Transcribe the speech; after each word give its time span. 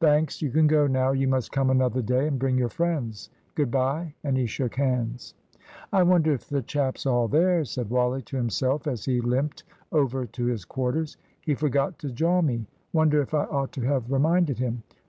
"Thanks. 0.00 0.42
You 0.42 0.50
can 0.50 0.66
go 0.66 0.88
now. 0.88 1.12
You 1.12 1.28
must 1.28 1.52
come 1.52 1.70
another 1.70 2.02
day 2.02 2.26
and 2.26 2.36
bring 2.36 2.58
your 2.58 2.68
friends. 2.68 3.30
Good 3.54 3.70
bye," 3.70 4.12
and 4.24 4.36
he 4.36 4.44
shook 4.44 4.74
hands. 4.74 5.34
"I 5.92 6.02
wonder 6.02 6.32
if 6.32 6.48
the 6.48 6.62
chap's 6.62 7.06
all 7.06 7.28
there," 7.28 7.64
said 7.64 7.88
Wally 7.88 8.22
to 8.22 8.36
himself 8.36 8.88
as 8.88 9.04
he 9.04 9.20
limped 9.20 9.62
over 9.92 10.26
to 10.26 10.46
his 10.46 10.64
quarters. 10.64 11.16
"He 11.40 11.54
forgot 11.54 11.96
to 12.00 12.10
jaw 12.10 12.42
me. 12.42 12.66
Wonder 12.92 13.22
if 13.22 13.32
I 13.34 13.44
ought 13.44 13.70
to 13.74 13.82
have 13.82 14.10
reminded 14.10 14.58
him? 14.58 14.82